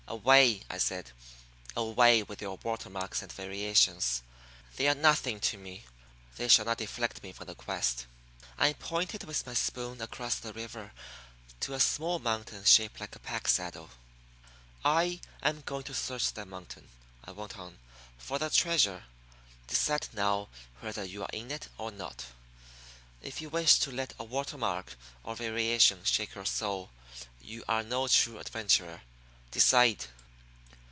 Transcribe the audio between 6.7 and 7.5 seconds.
deflect me from